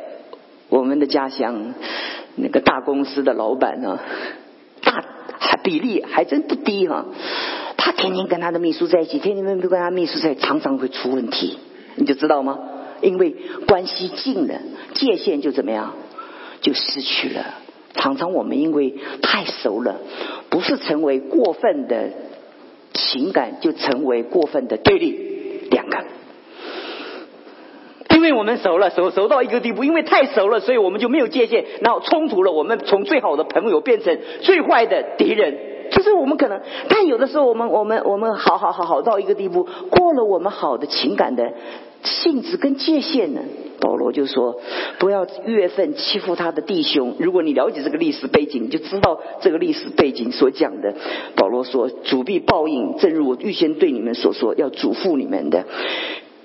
[0.69, 1.75] 我们的家乡，
[2.35, 4.01] 那个大公司的老板呢，
[4.83, 5.05] 大
[5.39, 7.07] 还比例还真不低哈。
[7.77, 11.59] 他天天跟他的秘书在一起，天天跟跟他秘书在，常常会出问题，
[11.97, 12.59] 你就知道吗？
[13.01, 13.35] 因为
[13.67, 14.55] 关系近了，
[14.95, 15.95] 界限就怎么样，
[16.61, 17.55] 就失去了。
[17.95, 19.97] 常常我们因为太熟了，
[20.49, 22.11] 不是成为过分的
[22.95, 25.99] 情感，就成为过分的对立两个。
[28.15, 35.72] 因为我们熟了，熟熟到一个地步，因为太熟了，所以我们就没有界限，然后冲突了，我们从最好的朋友变成最坏的敌人。
[36.03, 41.53] 就是我们可能，但有的时候我们我们我们好好好好到一个地步，过了我们好的情感的
[42.03, 43.41] 性质跟界限呢。
[43.81, 44.61] 保罗就说，
[44.99, 47.17] 不要月份欺负他的弟兄。
[47.19, 50.95] 如果你了解这个历史背景，你就知道这个历史背景所讲的。
[51.37, 55.65] 保罗说，主必报应，正如我预先对你们所说，要嘱咐你们的，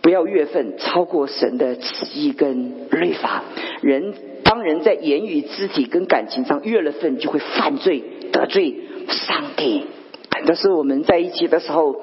[0.01, 3.43] 不要月份超过神的旨意跟律法。
[3.81, 8.75] 人当人在言语、肢体跟感情上越了份，就会犯罪得罪。
[9.07, 9.85] 上帝，
[10.45, 11.95] 但是我们在一起的时候，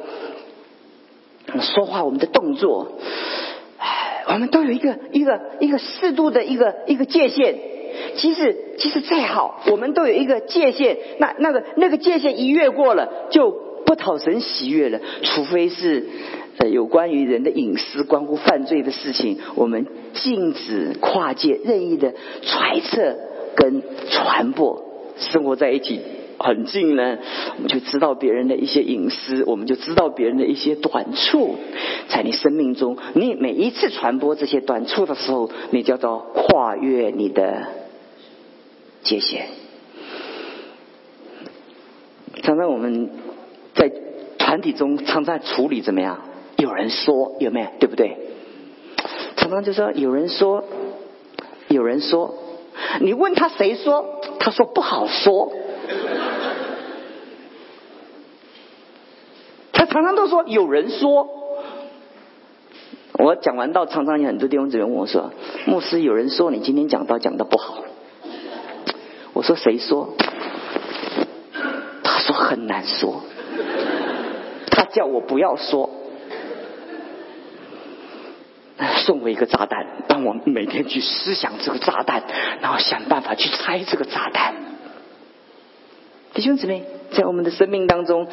[1.60, 2.92] 说话我们的动作，
[4.28, 7.56] 我们都有一个一个一个适度的一个一个界限。
[8.16, 10.98] 其实其实再好，我们都有一个界限。
[11.18, 13.50] 那那个那个界限一越过了，就
[13.86, 15.00] 不讨神喜悦了。
[15.22, 16.04] 除非是
[16.58, 23.16] 呃有关于人的隐私、关乎犯罪的事情，我们禁止跨界任意的揣测
[23.54, 24.82] 跟传播。
[25.16, 26.00] 生活在一起。
[26.38, 27.18] 很近呢，
[27.56, 31.56] 我们就知道别人的一些隐私，我们就知道别人的一些短处，
[32.08, 37.68] 在你生命中，你每一次传播这些短处的时候，你叫做跨越你的
[39.02, 39.46] 界限。
[42.42, 43.10] 常常我们
[43.74, 43.90] 在
[44.38, 46.20] 团体中常常处理怎么样？
[46.56, 47.66] 有人说有没有？
[47.80, 48.16] 对不对？
[49.36, 50.64] 常常就说有人说，
[51.68, 52.34] 有人说，
[53.00, 54.20] 你问他谁说？
[54.38, 55.52] 他说不好说。
[59.72, 61.28] 他常常都说有人说，
[63.14, 65.32] 我讲完到常常有很多弟兄姊妹问我说
[65.66, 67.84] ：“牧师，有人说你今天讲道讲的不好。”
[69.34, 70.14] 我说：“谁说？”
[72.02, 73.22] 他说：“很难说。”
[74.70, 75.90] 他叫我不要说，
[79.06, 82.22] 送我一个炸弹，让我每天去思想这个炸弹，
[82.60, 84.54] 然后想办法去拆这个炸弹。
[86.34, 88.26] 弟兄姊妹，在我们的生命当中，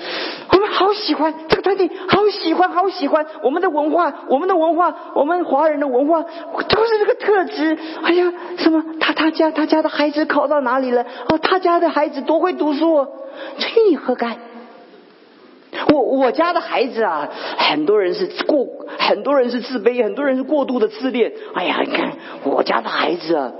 [0.51, 7.77] 我们好喜欢这个团体，好喜欢，好喜欢我们的文化，我们的文化，我们华人的文化都是这个特质。
[8.01, 11.05] 哎呀，什么他他家他家的孩子考到哪里了？
[11.29, 13.07] 哦，他家的孩子多会读书，哦，
[13.59, 14.35] 吹你何干？
[15.93, 18.65] 我我家的孩子啊，很多人是过，
[18.97, 21.31] 很多人是自卑，很多人是过度的自恋。
[21.53, 23.51] 哎呀，你看我家的孩子啊。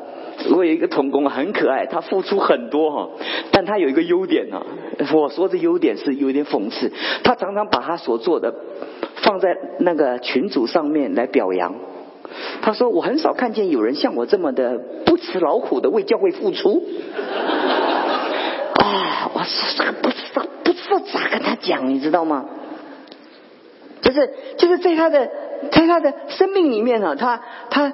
[0.50, 3.10] 我有一个童工很可爱，他付出很多哈，
[3.52, 4.66] 但他有一个优点呢。
[5.14, 6.92] 我说的优点是有点讽刺，
[7.24, 8.54] 他常常把他所做的
[9.18, 11.76] 放在那个群组上面来表扬。
[12.62, 16.82] 他说我很少看见有人像我这么的不辞劳苦的为教会付出。
[18.82, 19.42] 啊，我
[19.78, 22.46] 这个不知道不知道咋跟他讲，你知道吗？
[24.02, 25.30] 就是就是在他的
[25.72, 27.94] 在他的生命里面呢，他他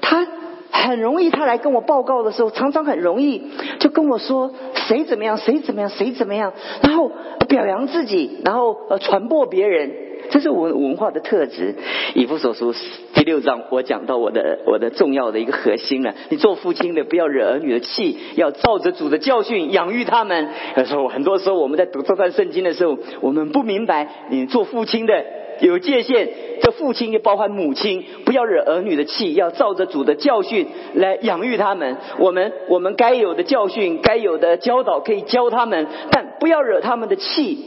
[0.00, 0.26] 他。
[0.70, 3.42] 很容易，他来跟我报告的时候，常常很容易
[3.78, 6.52] 就跟我说谁怎么样，谁怎么样，谁怎么样，
[6.82, 7.10] 然后
[7.48, 9.90] 表扬自己，然后呃传播别人，
[10.30, 11.74] 这是我文化的特质。
[12.14, 12.74] 以弗所书
[13.14, 16.14] 第六章，我讲到我的我的重要的一个核心了。
[16.28, 20.48] 你做父亲的，不要惹儿女的气，要照着主的教训养育他们。
[20.76, 25.37] 有时候很多时候我们在读这段圣经的时候，我们不明白你做父亲的。
[25.60, 26.28] 有界限，
[26.62, 31.96] 这父亲也包含母亲，不要惹儿女的气，要照着主的教训来养育他们。
[32.18, 37.58] 我们我们该有的教训，该有的教导可以教他们，但不要惹他们的气，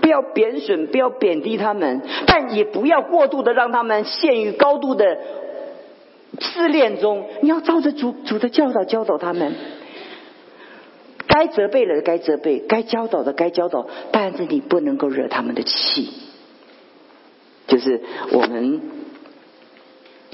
[0.00, 5.18] 不要贬损，不要贬低他们，但也不要过度的让他们陷于高度的
[6.38, 7.24] 自恋中。
[7.40, 9.54] 你要照着主主的教导教导他们，
[11.26, 16.08] 该责备的该责备，该教导的该教导，但是你不能够惹他们的气。
[17.66, 18.00] 就是
[18.32, 18.80] 我们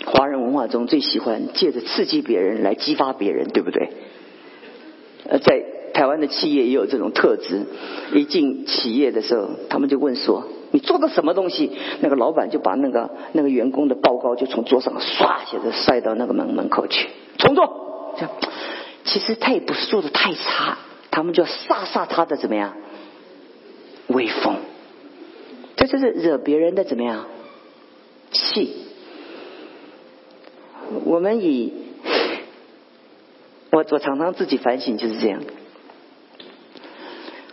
[0.05, 3.89] 华人文化中最喜欢借着刺激别人来激发别人，对不对？
[5.29, 5.63] 呃，在
[5.95, 7.63] 台湾的企业也有这种特质。
[8.13, 18.15] 一进企业的时候，他们就问说：“你做的什么东西？”那个老板就把那个那个员工的报告就从桌上唰一下就摔到那个门门口去，重做。
[18.17, 18.31] 这样，
[19.05, 20.79] 其实他也不是做的太差，
[21.11, 22.75] 他们就要杀杀他的怎么样
[24.09, 24.57] 威风。
[25.77, 27.27] 这就是惹别人的怎么样
[28.31, 28.75] 气？
[31.05, 31.73] 我们以
[33.73, 35.43] 我我常常自己反省就是这样。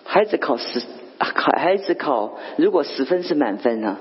[0.04, 0.82] 孩子考十
[1.18, 3.98] 考孩子考，如果十分是满分呢，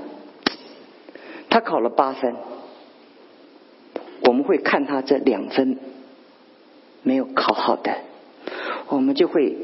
[1.48, 2.35] 他考了八分，
[4.22, 5.78] 我们会看他这两分
[7.02, 7.96] 没有考好的，
[8.88, 9.57] 我们就会。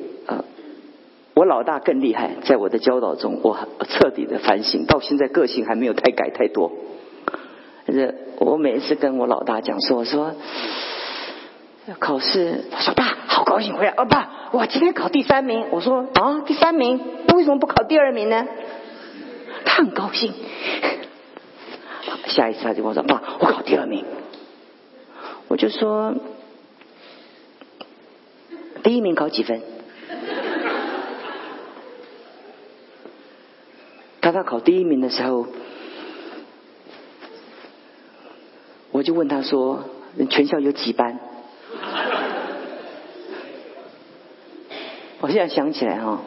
[1.35, 6.71] 我老大更厉害，在我的教导中，我彻底的反省，到现在个性还没有太改太多。
[8.39, 10.35] 我每一次跟我老大讲说，我说
[11.99, 15.67] 考试，他说爸好高兴回来，哦爸，我今天考第三名。
[15.73, 18.47] 我说啊第三名，那为什么不考第二名呢？
[19.65, 20.33] 他很高兴。
[22.27, 24.05] 下一次他就跟我说爸，我考第二名。
[25.49, 26.15] 我就说
[28.83, 29.61] 第一名考几分？
[34.35, 35.47] 他考第一名的时候，
[38.91, 39.85] 我就问他说
[40.29, 41.19] ：“全校有几班？”
[45.21, 46.21] 我现在想起来哈，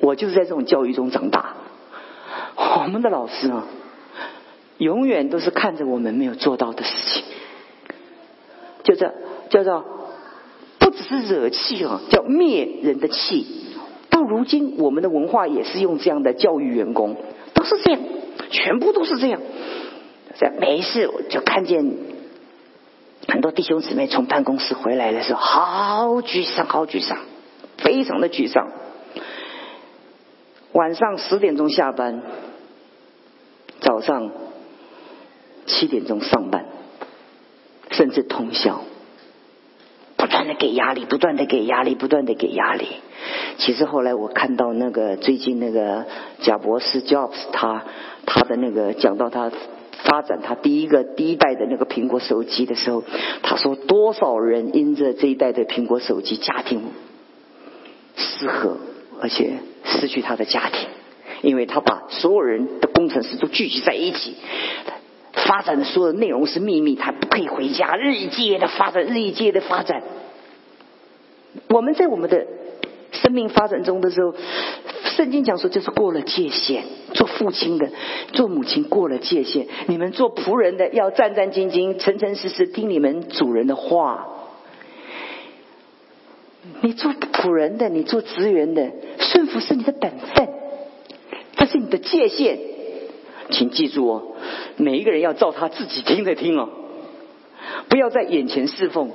[0.00, 1.54] 我就是在这种教育中长大。
[2.56, 3.66] 我们的老师啊，
[4.78, 7.24] 永远都是看着我们没有做到的事情，
[8.82, 9.14] 就这
[9.48, 9.84] 叫做
[10.78, 13.61] 不只是惹气啊，叫灭人的气。
[14.12, 17.16] 到如今，我们的文化也是用这样的教育员工，
[17.54, 18.00] 都是这样，
[18.50, 19.40] 全部都是这样。
[20.38, 21.96] 在没事，我就看见
[23.26, 27.18] 很多弟兄姊妹从办公室回来的时候，好沮丧，好沮丧，
[27.78, 28.68] 非常的沮丧。
[30.72, 32.22] 晚上十点钟下班，
[33.80, 34.30] 早上
[35.64, 36.66] 七点钟上班，
[37.90, 38.82] 甚至通宵。
[40.42, 42.86] 断的给压力，不断的给压力，不断的给压力。
[43.58, 46.04] 其实后来我看到那个最近那个
[46.40, 47.84] 贾博士 Jobs，他
[48.26, 49.52] 他的那个讲到他
[50.02, 53.04] 发展他第一个第一代的那个苹果手机的时候，
[53.42, 56.82] 他说多少人因着这一代的苹果手机家庭
[58.16, 58.78] 失和，
[59.20, 60.88] 而且失去他的家庭，
[61.42, 64.34] 因为他把所有人的工程师都聚集在一起。
[65.34, 67.96] 发展的所有的内容是秘密，他不可以回家。
[67.96, 70.02] 日以继夜的发展，日以继夜的发展。
[71.68, 72.46] 我们在我们的
[73.12, 74.34] 生命发展中的时候，
[75.16, 76.84] 圣经讲说就是过了界限。
[77.14, 77.90] 做父亲的，
[78.32, 79.66] 做母亲过了界限。
[79.86, 84.28] 你们做仆人的要战战兢兢、诚诚实实听你们主人的话。
[86.80, 90.48] 你做仆人的，你做职员的，顺服是你的本分。
[91.56, 92.58] 这是你的界限。
[93.50, 94.22] 请记住哦，
[94.76, 96.70] 每一个人要照他自己听着听哦，
[97.88, 99.10] 不要在眼前侍奉，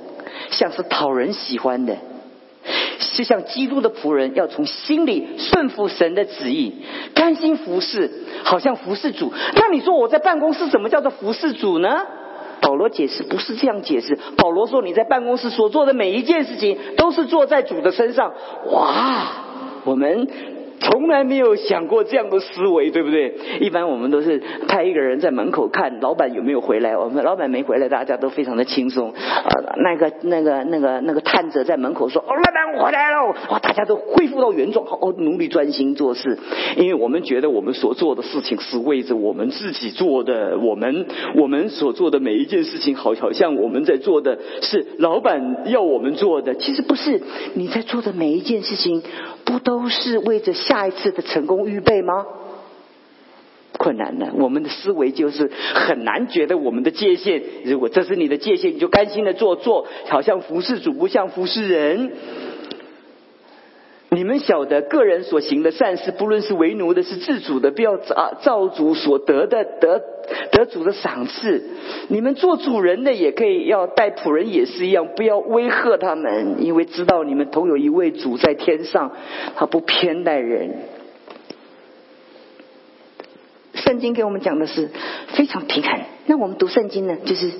[0.50, 1.96] 像是讨人喜欢的。
[2.98, 6.82] 是像基督的仆人，要从心里顺服神的旨意，
[7.14, 8.10] 甘心服侍，
[8.44, 9.32] 好像服侍主。
[9.54, 11.88] 那你说我在办公室怎么叫做服侍主呢？
[12.60, 14.18] 保罗解释不是这样解释。
[14.36, 18.32] 保罗说你在办公室所做的每一件事情，都是做在主的身上。
[18.72, 19.26] 哇，
[19.84, 20.28] 我们。
[20.80, 23.34] 从来没有想过这样的思维，对不对？
[23.60, 26.96] 一般我们都是派一个人在门口看老板有没有回来。
[26.96, 29.10] 我们老板没回来，大家都非常的轻松。
[29.10, 36.38] 啊，那个、那个、那个、那个探子在门口说：“哦，老板我回来了。”哇，大家都恢复到原状，好努力专心做事。
[36.76, 41.06] 因为我们觉得我们所做的事情是为着我们自己做的，我们
[41.36, 46.54] 我们所做的每一件事情，好好像我们在做的是老板要我们做的。
[46.54, 47.20] 其实不是，
[47.54, 49.02] 你在做的每一件事情，
[49.48, 50.52] 不都是为着。
[50.52, 52.26] 下一次的成功预备吗？
[53.78, 57.42] 困难的，我们的思维就是很难觉得我们的界限。
[57.64, 62.12] 如果这是你的界限，你就甘心的做做，好像服侍主不像服侍人。
[64.10, 70.02] 你们晓得，个人所行的善事，不论是为奴的，是自主的，不要造造主所得的得
[70.50, 71.62] 得主的赏赐。
[72.08, 79.12] 你们做主人的也可以要待仆人也是一样，不要威吓他们，因为知道你们同有一位主在天上，
[79.56, 80.70] 他不偏待人。
[83.74, 84.88] 圣经给我们讲的是
[85.34, 86.00] 非常平衡。
[86.26, 87.52] 那我们读圣经呢，就是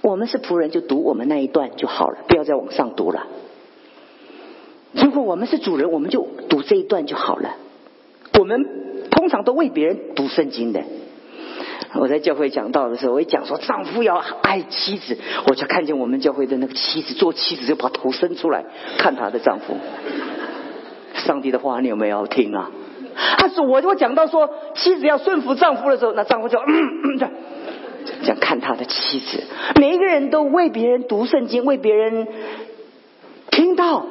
[0.00, 3.26] 我们是仆人，就读我们那一段就好了，不要再往上读了。
[5.22, 7.56] 我们是主人，我们就读这一段就好了。
[8.38, 8.66] 我们
[9.10, 10.82] 通常都为别人读圣经的。
[11.94, 15.16] 我在教会讲道的时候，我一讲说丈夫要爱妻子，
[15.46, 18.64] 我就看见我们教会的那个妻子做妻子就把头伸出来
[18.98, 19.76] 看她的丈夫。
[21.14, 22.70] 上帝的话你有没有听啊？
[23.38, 27.18] 他说我我讲到说妻子要顺服丈夫的时候，那丈夫就嗯
[28.22, 29.42] 这样看他的妻子。
[29.80, 32.28] 每一个人都为别人读圣经，为别人
[33.50, 34.06] 听到。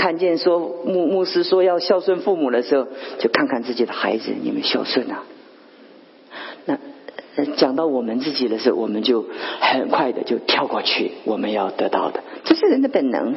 [0.00, 2.86] 看见说牧牧师说要孝顺父母的时候，
[3.18, 5.24] 就看看自己的孩子你们孝顺啊。
[6.64, 6.78] 那
[7.56, 9.26] 讲到我们自己的时候，我们就
[9.60, 13.34] 很快的就跳过去，我们要得到的，这是人的本能。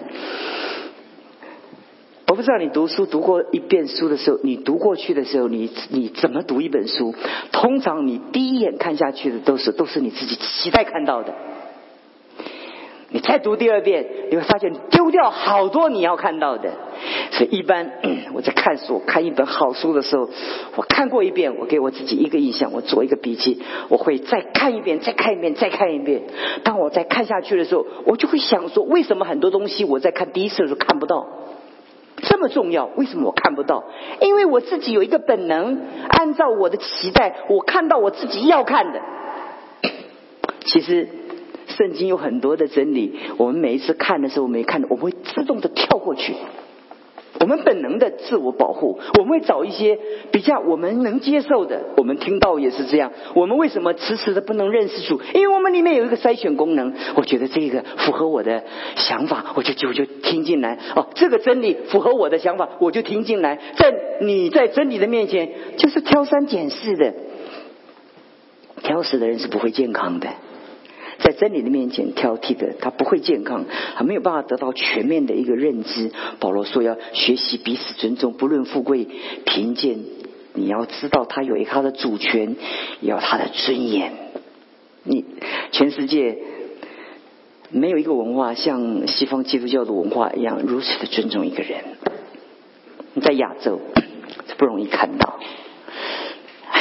[2.28, 7.14] 我不知道你读书读过一遍书的时候，你读过去的时候，你你怎么读一本书？
[7.51, 11.34] 通常你第一眼看下去的都是都是你自己期待看到的。
[13.14, 16.72] 你再读第二遍，你会发现丢掉好多你要看到的。
[17.32, 17.91] 所以一般
[18.34, 20.28] 我在看书、看一本好书的时候，
[20.76, 26.24] 我看过一遍，我给我自己一个印象，我做一个笔记，我会再看一遍、再看一遍、再看一遍。
[26.64, 31.28] 当我再看下去的时候，我就会想说：为什么很多东西我在看第一次的时候看不到？
[32.24, 33.84] 这么重要，为什么我看不到？
[34.22, 38.99] 因为我自己有一个本能，按照我的期待，我看到我自己要看的。
[40.66, 41.07] 其实。
[41.78, 46.34] 圣经有很多的真理，我们每一次看的时候，我们看，我们会自动的跳过去。
[47.39, 49.97] 我们本能的自我保护，我们会找一些
[50.32, 51.82] 比较我们能接受的。
[51.97, 53.11] 我们听到也是这样。
[53.34, 55.19] 我们为什么迟迟的不能认识主？
[55.34, 56.93] 因为我们里面有一个筛选功能。
[57.15, 58.63] 我觉得这个符合我的
[58.95, 60.78] 想法，我就就就听进来。
[60.95, 63.59] 哦，这个真理符合我的想法，我就听进来。
[63.78, 67.13] 在你在真理的面前，就是挑三拣四的，
[68.84, 70.30] 挑食的人是不会健康的。
[71.20, 76.11] 在真理的面前挑剔的，他不会健康，他没有办法得到全面的一个认知。
[76.39, 79.07] 保罗说要学习彼此尊重，不论富贵
[79.45, 79.99] 贫贱，
[80.53, 82.55] 你要知道他有一他的主权，
[83.01, 84.14] 要他的尊严。
[85.03, 85.26] 你
[85.72, 86.38] 全世界
[87.70, 91.84] 没有一个文化像西方基督教的文化一样如此的尊重一个人。
[93.14, 93.80] 你在亚洲
[94.57, 95.39] 不容易看到。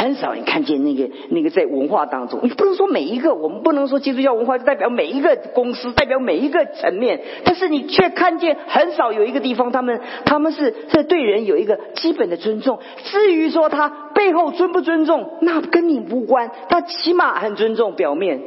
[0.02, 12.80] 很少你看见那个那个在文化当中，你不能说每一个，我们不能说基督教文化就代表每一个公司，代表每一个层面，但是你却看见很少有一个地方，他们他们是在对人有一个基本的尊重。
[13.04, 18.40] 至于说他背后尊不尊重，那跟你无关，他起码很尊重表面。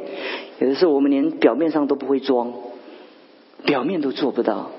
[0.60, 2.52] 有的时候我们连表面上都不会装，
[3.64, 4.72] 表面都做不到。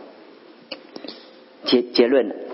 [1.64, 2.45] 结结论。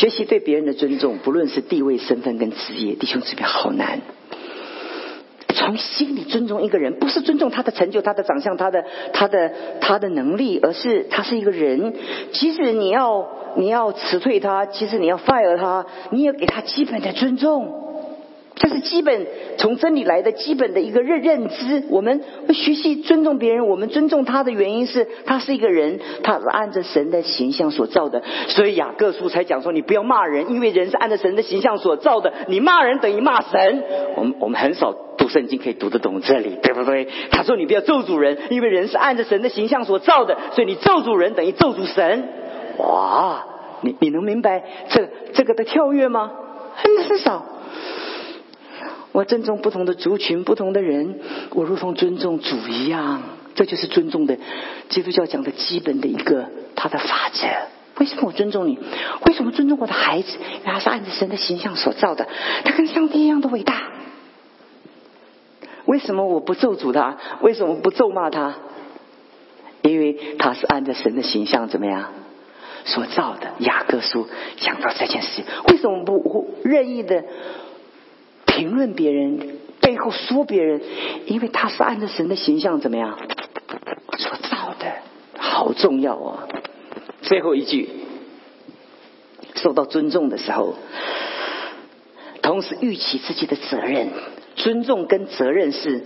[0.00, 4.00] 学习对别人的尊重，不论是地位、身份跟职业，弟兄姊妹好难。
[5.52, 8.82] 从心里尊重一个人，不是尊重他的成就、他的长相、他的、
[9.12, 11.92] 他的、他的能力，而是他是一个人。
[12.32, 13.28] 即使你要
[13.58, 17.89] 你要辞退他，即使你要 fire 他，你也给他基本的尊重。
[18.60, 21.82] 这是基本从真理来的基本的一个认认知。
[21.88, 22.20] 我们
[22.52, 28.22] 学习尊重别人，我们尊重他的原因是他是一个人，他是按着神的形象所造的。
[28.48, 32.30] 所以雅各书才讲说，你不要骂人，因为人是按着神的形象所造的。
[32.48, 33.82] 你骂人等于骂神。
[34.16, 37.08] 我们我们很少读圣经可以读得懂这里，对不对？
[37.30, 42.28] 他说你不要咒诅人，因为人是按着神的形象所造的，所以你咒诅人等于咒诅神。
[42.76, 43.42] 哇，
[43.80, 46.30] 你你能明白这这个的跳跃吗？
[46.74, 47.46] 很少。
[49.12, 51.18] 我尊重不同的族群、不同的人，
[51.50, 53.22] 我如同尊重主一样，
[53.54, 54.38] 这就是尊重的
[54.88, 56.46] 基督教讲的基本的一个
[56.76, 57.46] 他的法则。
[57.98, 58.78] 为什么我尊重你？
[59.26, 60.38] 为什么尊重我的孩子？
[60.38, 62.28] 因为他是按着神的形象所造的，
[62.64, 63.82] 他跟上帝一样的伟大。
[65.86, 67.18] 为什么我不咒诅他？
[67.42, 68.54] 为什么不咒骂他？
[69.82, 72.12] 因为他是按着神的形象怎么样
[72.84, 73.50] 所造的？
[73.58, 77.24] 雅各书讲到这件事，为什么不任意的？
[78.60, 80.82] 评论别人，背后说别人，
[81.24, 83.18] 因为他是按照神的形象怎么样
[84.18, 84.96] 所造的，
[85.38, 86.40] 好重要哦！
[87.22, 87.88] 最后一句，
[89.54, 90.74] 受到尊重的时候，
[92.42, 94.08] 同时预期自己的责任，
[94.56, 96.04] 尊重跟责任是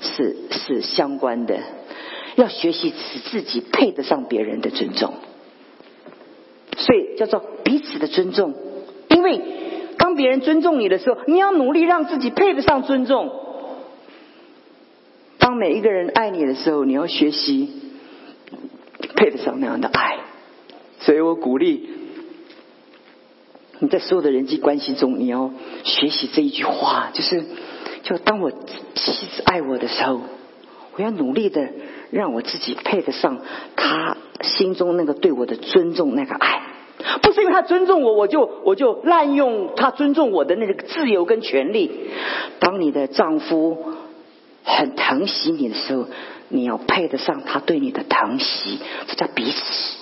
[0.00, 1.58] 是是相关的，
[2.36, 5.14] 要学习使自己配得上别人的尊重，
[6.76, 8.54] 所以叫做彼此的尊重，
[9.08, 9.40] 因为。
[10.06, 13.28] 当别人尊重你的时候，你要努力让自己配得上尊重。
[15.38, 17.68] 当每一个人爱你的时候，你要学习
[19.16, 20.18] 配得上那样的爱。
[21.00, 21.90] 所以我鼓励
[23.80, 25.50] 你在所有的人际关系中，你要
[25.82, 27.44] 学习这一句话，就是：
[28.04, 30.20] 就当我妻子爱我的时候，
[30.94, 31.68] 我要努力的
[32.12, 33.40] 让我自己配得上
[33.74, 36.62] 他心中那个对我的尊重，那个爱。
[37.22, 41.90] 不是因为他尊重我，我就我就滥用他尊重我的那个自由跟权利。
[42.58, 43.92] 当你的丈夫
[44.64, 46.06] 很疼惜你的时候，
[46.48, 48.78] 你要配得上他对你的疼惜，
[49.08, 49.96] 这叫彼此。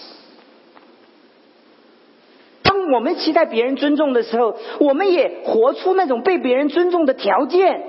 [2.62, 7.82] 当我们期待别人尊重的时候，我们也活出那种被别人尊重的条件。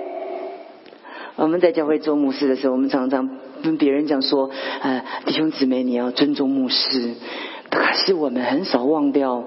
[1.36, 4.50] 我们在教会做牧师的时候，我们常常跟别人讲说
[4.82, 7.14] ：“呃，弟兄姊妹，你要尊重牧师。”
[7.70, 9.44] 可是我们很少忘掉，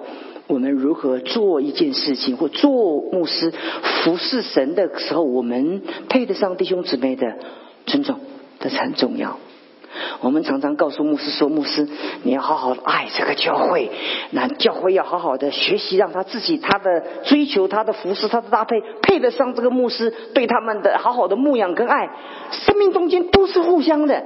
[0.48, 2.72] 我们如何做一件事情，或做
[3.12, 3.52] 牧师
[4.04, 7.36] 服侍神的时候，我们配得上弟兄姊妹的
[7.86, 8.20] 尊重，
[8.60, 9.38] 这是很重要。
[10.22, 11.88] 我们常常告诉牧师说：“牧师，
[12.22, 13.90] 你要好好的爱这个教会，
[14.30, 22.08] 那教会要好好的学习，让他自己他的追求、他的服侍、他的搭配，配得上这个牧师对他们的好好的牧养跟爱。
[22.52, 24.24] 生命中间都是互相的。”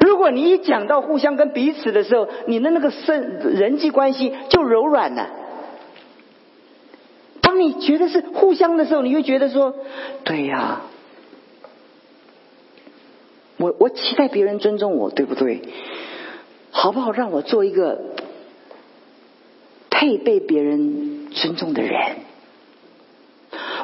[0.00, 5.28] 如果你一讲到互相跟彼此的时候，你的那个生人际关系就柔软了。
[7.40, 9.74] 当你觉得是互相的时候，你会觉得说
[10.24, 10.82] ：“对呀，
[13.58, 15.60] 我我期待别人尊重我，对不对？
[16.70, 17.12] 好不好？
[17.12, 18.00] 让我做一个
[19.90, 21.92] 配被别人尊重的人。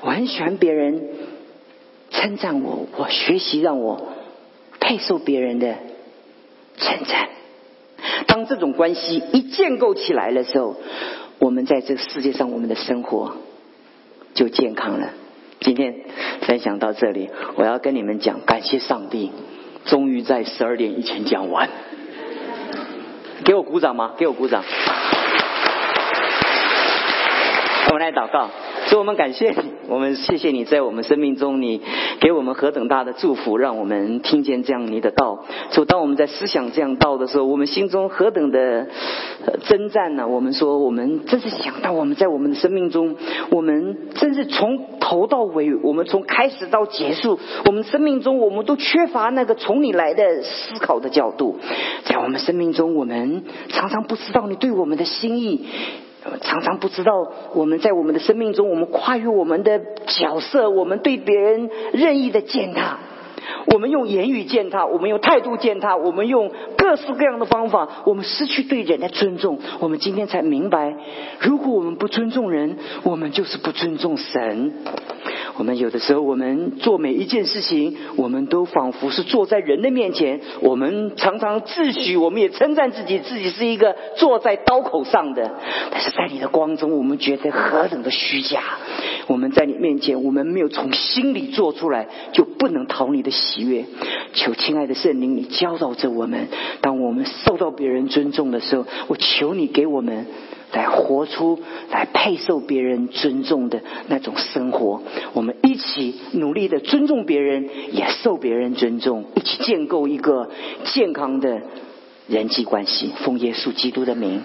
[0.02, 1.08] 我很喜欢别人
[2.10, 4.08] 称赞我，我学习让我
[4.80, 5.74] 配受别人的。”
[6.80, 7.28] 称赞。
[8.26, 10.76] 当这种关系一建构起来的时候，
[11.38, 13.36] 我们在这个世界上，我们的生活
[14.34, 15.10] 就健康了。
[15.60, 15.94] 今天
[16.42, 19.30] 分享到这里，我要跟你们讲，感谢上帝，
[19.84, 21.68] 终于在十二点以前讲完。
[23.44, 24.14] 给我鼓掌吗？
[24.16, 24.64] 给我鼓掌。
[27.88, 28.48] 我们来祷告。
[28.86, 29.54] 所以我们感谢，
[29.90, 31.80] 我们谢谢你在我们生命中，你
[32.20, 35.44] 给我们何等大的祝福，让我们听见这样你的道。
[35.72, 38.86] 就当我们在思想这样道的时候，我们心中何等的
[39.66, 40.28] 征战呢？
[40.28, 43.16] 我们说，我们真是想到我们在我们的生命中，
[43.50, 51.58] 我们真是从头到尾，我们从开始到结束，我们生命中我们都缺乏那个从你来的思考的角度。
[52.04, 55.66] 在我们生命中，我们常常不知道你对我们的心意。
[56.42, 57.12] 常常不知道
[57.54, 62.98] 我们在我们的生命中，我们跨越我们的角色，我们对别人任意的践踏，
[63.66, 69.58] 我们用言语践踏，我们用态度践踏，我们用各式各样的方法，我们失去对人的尊重。
[69.80, 70.94] 我们今天才明白，
[71.40, 74.72] 如果我们不尊重人，我们就是不尊重神。
[75.56, 80.40] 我们有的时候，我们做每一件事情，我们都仿佛是坐在人的面前。
[80.62, 85.50] 我们常常自诩，我们也称赞自己，自己是一个坐在刀口上的。
[85.90, 88.62] 但是在你的光中，我们觉得何等的虚假。
[89.26, 93.84] 我们在你面前，我们没有从心里做出来，就不能讨你的的喜悦。
[94.32, 96.48] 求亲爱的圣灵，你教导着我们。
[96.80, 100.26] 当我们受到别人尊重的时候，我求你给我们
[100.72, 101.58] 来活出
[101.90, 105.02] 来配受别人尊重的那种生活。
[105.32, 110.50] 我们一起努力的尊重别人，也受别人尊重，一起建构一个
[110.84, 111.62] 健康的
[112.28, 113.10] 人际关系。
[113.24, 114.42] 奉耶稣基督的名。